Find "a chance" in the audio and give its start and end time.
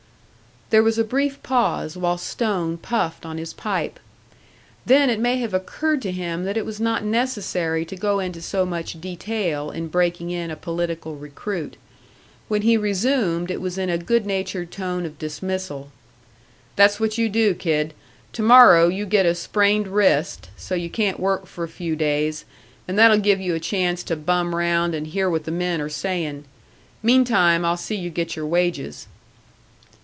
23.55-24.03